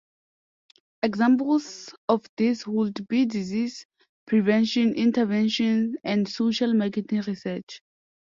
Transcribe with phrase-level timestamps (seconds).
[1.03, 3.85] Examples of this would be disease
[4.25, 7.81] prevention interventions and social marketing research.